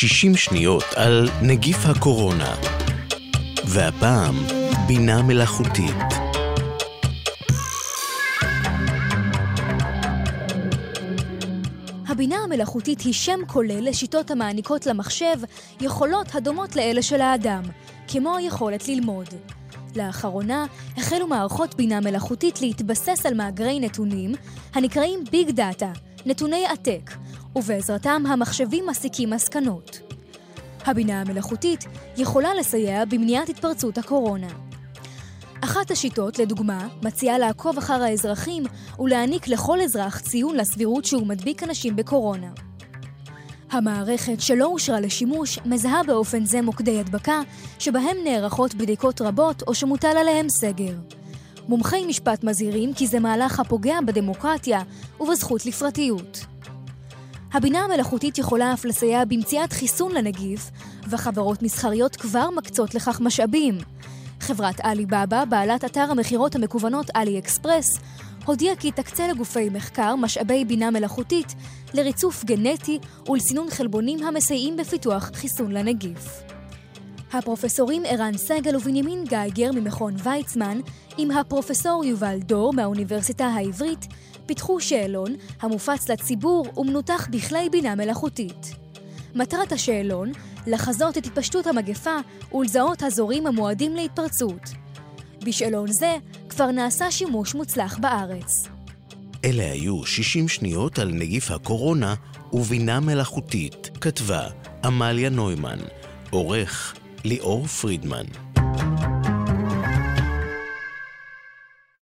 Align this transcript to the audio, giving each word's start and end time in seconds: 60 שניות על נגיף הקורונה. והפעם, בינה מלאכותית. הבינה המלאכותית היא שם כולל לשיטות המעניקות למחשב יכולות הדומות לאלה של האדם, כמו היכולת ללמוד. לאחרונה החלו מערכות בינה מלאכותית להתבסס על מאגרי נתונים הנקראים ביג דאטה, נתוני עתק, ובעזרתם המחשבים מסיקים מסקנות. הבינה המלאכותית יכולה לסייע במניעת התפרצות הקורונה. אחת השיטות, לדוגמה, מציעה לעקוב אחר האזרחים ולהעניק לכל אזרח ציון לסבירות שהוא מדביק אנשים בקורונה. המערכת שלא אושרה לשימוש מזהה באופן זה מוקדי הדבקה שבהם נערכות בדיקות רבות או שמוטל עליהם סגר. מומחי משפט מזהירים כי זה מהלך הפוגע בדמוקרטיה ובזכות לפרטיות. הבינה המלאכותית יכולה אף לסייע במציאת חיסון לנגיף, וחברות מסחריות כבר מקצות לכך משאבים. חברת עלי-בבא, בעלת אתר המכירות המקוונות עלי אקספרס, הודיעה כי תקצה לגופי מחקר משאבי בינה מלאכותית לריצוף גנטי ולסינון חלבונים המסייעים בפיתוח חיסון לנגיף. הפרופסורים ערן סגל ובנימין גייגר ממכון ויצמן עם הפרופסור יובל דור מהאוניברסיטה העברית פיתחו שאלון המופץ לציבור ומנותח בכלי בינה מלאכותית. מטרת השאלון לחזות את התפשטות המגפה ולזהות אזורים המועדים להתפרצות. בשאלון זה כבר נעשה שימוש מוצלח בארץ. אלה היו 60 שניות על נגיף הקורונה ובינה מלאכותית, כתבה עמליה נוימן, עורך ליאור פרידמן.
60 0.00 0.36
שניות 0.36 0.84
על 0.96 1.28
נגיף 1.42 1.86
הקורונה. 1.86 2.54
והפעם, 3.64 4.34
בינה 4.86 5.22
מלאכותית. 5.22 5.96
הבינה 12.08 12.36
המלאכותית 12.36 13.00
היא 13.00 13.12
שם 13.12 13.38
כולל 13.46 13.88
לשיטות 13.88 14.30
המעניקות 14.30 14.86
למחשב 14.86 15.36
יכולות 15.80 16.34
הדומות 16.34 16.76
לאלה 16.76 17.02
של 17.02 17.20
האדם, 17.20 17.62
כמו 18.08 18.36
היכולת 18.36 18.88
ללמוד. 18.88 19.28
לאחרונה 19.96 20.66
החלו 20.96 21.26
מערכות 21.26 21.74
בינה 21.74 22.00
מלאכותית 22.00 22.60
להתבסס 22.62 23.26
על 23.26 23.34
מאגרי 23.34 23.80
נתונים 23.80 24.32
הנקראים 24.74 25.24
ביג 25.30 25.50
דאטה, 25.50 25.92
נתוני 26.26 26.66
עתק, 26.66 27.10
ובעזרתם 27.56 28.22
המחשבים 28.28 28.86
מסיקים 28.86 29.30
מסקנות. 29.30 30.00
הבינה 30.86 31.20
המלאכותית 31.20 31.84
יכולה 32.16 32.54
לסייע 32.54 33.04
במניעת 33.04 33.48
התפרצות 33.48 33.98
הקורונה. 33.98 34.48
אחת 35.60 35.90
השיטות, 35.90 36.38
לדוגמה, 36.38 36.88
מציעה 37.02 37.38
לעקוב 37.38 37.78
אחר 37.78 38.02
האזרחים 38.02 38.62
ולהעניק 38.98 39.48
לכל 39.48 39.80
אזרח 39.80 40.20
ציון 40.20 40.56
לסבירות 40.56 41.04
שהוא 41.04 41.26
מדביק 41.26 41.62
אנשים 41.62 41.96
בקורונה. 41.96 42.50
המערכת 43.70 44.40
שלא 44.40 44.66
אושרה 44.66 45.00
לשימוש 45.00 45.58
מזהה 45.64 46.02
באופן 46.02 46.44
זה 46.44 46.62
מוקדי 46.62 47.00
הדבקה 47.00 47.40
שבהם 47.78 48.16
נערכות 48.24 48.74
בדיקות 48.74 49.20
רבות 49.20 49.62
או 49.62 49.74
שמוטל 49.74 50.16
עליהם 50.16 50.48
סגר. 50.48 50.94
מומחי 51.68 52.06
משפט 52.06 52.44
מזהירים 52.44 52.94
כי 52.94 53.06
זה 53.06 53.20
מהלך 53.20 53.60
הפוגע 53.60 54.00
בדמוקרטיה 54.06 54.82
ובזכות 55.20 55.66
לפרטיות. 55.66 56.46
הבינה 57.52 57.78
המלאכותית 57.78 58.38
יכולה 58.38 58.72
אף 58.72 58.84
לסייע 58.84 59.24
במציאת 59.24 59.72
חיסון 59.72 60.12
לנגיף, 60.12 60.70
וחברות 61.10 61.62
מסחריות 61.62 62.16
כבר 62.16 62.50
מקצות 62.50 62.94
לכך 62.94 63.20
משאבים. 63.20 63.78
חברת 64.40 64.80
עלי-בבא, 64.82 65.44
בעלת 65.44 65.84
אתר 65.84 66.06
המכירות 66.10 66.54
המקוונות 66.54 67.06
עלי 67.14 67.38
אקספרס, 67.38 67.98
הודיעה 68.44 68.76
כי 68.76 68.92
תקצה 68.92 69.28
לגופי 69.28 69.68
מחקר 69.70 70.16
משאבי 70.16 70.64
בינה 70.64 70.90
מלאכותית 70.90 71.54
לריצוף 71.94 72.44
גנטי 72.44 72.98
ולסינון 73.28 73.70
חלבונים 73.70 74.22
המסייעים 74.22 74.76
בפיתוח 74.76 75.30
חיסון 75.34 75.72
לנגיף. 75.72 76.57
הפרופסורים 77.32 78.02
ערן 78.06 78.36
סגל 78.36 78.76
ובנימין 78.76 79.24
גייגר 79.24 79.72
ממכון 79.72 80.14
ויצמן 80.22 80.80
עם 81.18 81.30
הפרופסור 81.30 82.04
יובל 82.04 82.38
דור 82.38 82.72
מהאוניברסיטה 82.72 83.46
העברית 83.46 84.06
פיתחו 84.46 84.80
שאלון 84.80 85.34
המופץ 85.60 86.10
לציבור 86.10 86.66
ומנותח 86.76 87.28
בכלי 87.30 87.68
בינה 87.70 87.94
מלאכותית. 87.94 88.74
מטרת 89.34 89.72
השאלון 89.72 90.32
לחזות 90.66 91.18
את 91.18 91.26
התפשטות 91.26 91.66
המגפה 91.66 92.16
ולזהות 92.52 93.02
אזורים 93.02 93.46
המועדים 93.46 93.96
להתפרצות. 93.96 94.68
בשאלון 95.44 95.92
זה 95.92 96.16
כבר 96.48 96.70
נעשה 96.70 97.10
שימוש 97.10 97.54
מוצלח 97.54 97.98
בארץ. 97.98 98.68
אלה 99.44 99.72
היו 99.72 100.06
60 100.06 100.48
שניות 100.48 100.98
על 100.98 101.08
נגיף 101.12 101.50
הקורונה 101.50 102.14
ובינה 102.52 103.00
מלאכותית, 103.00 103.90
כתבה 104.00 104.48
עמליה 104.84 105.30
נוימן, 105.30 105.78
עורך 106.30 106.94
ליאור 107.24 107.66
פרידמן. 107.66 108.24